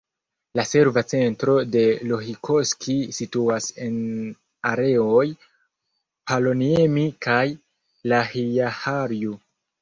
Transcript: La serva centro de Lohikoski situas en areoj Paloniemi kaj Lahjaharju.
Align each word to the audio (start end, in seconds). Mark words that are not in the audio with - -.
La 0.59 0.63
serva 0.67 1.01
centro 1.09 1.57
de 1.73 1.83
Lohikoski 2.11 2.95
situas 3.17 3.67
en 3.89 3.99
areoj 4.71 5.27
Paloniemi 6.33 7.05
kaj 7.27 7.45
Lahjaharju. 8.15 9.37